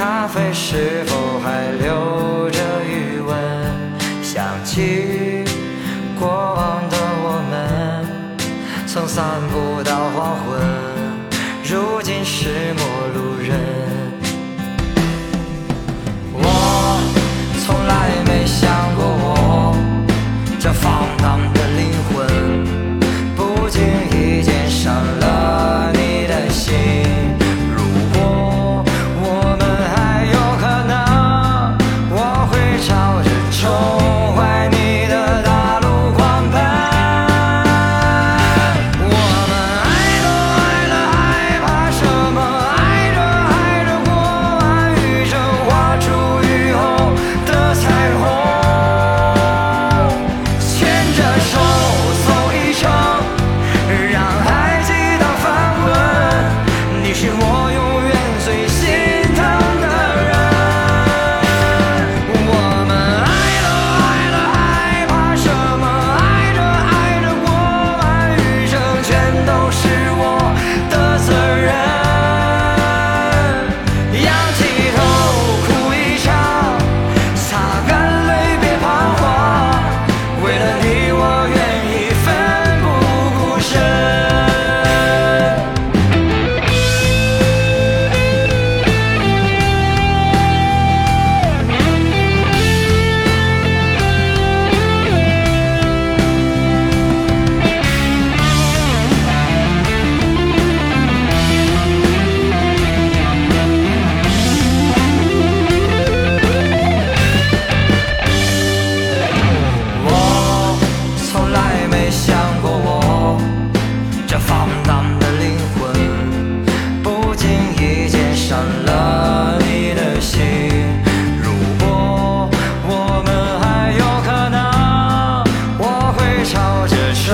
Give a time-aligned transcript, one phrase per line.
[0.00, 3.36] 咖啡是否还留着余温？
[4.22, 5.44] 想起
[6.18, 10.58] 过往的我们曾散步到黄昏
[11.62, 12.82] 如今是陌
[13.14, 13.99] 路人。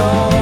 [0.06, 0.35] know.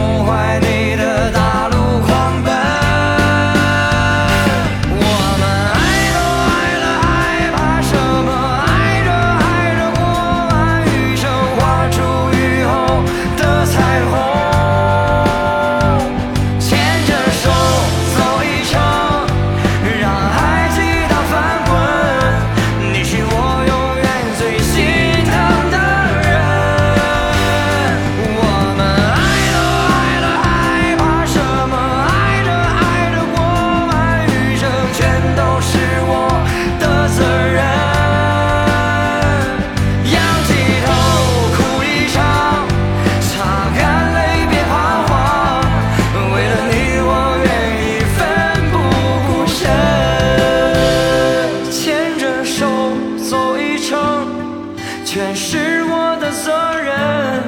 [55.14, 57.40] 全是我的责任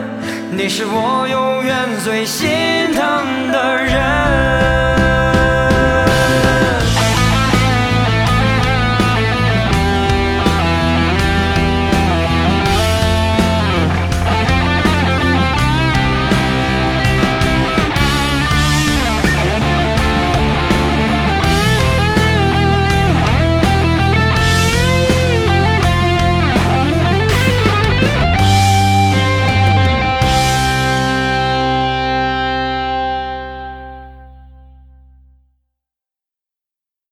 [0.56, 2.46] 你是我永远最心
[2.94, 5.35] 疼的人。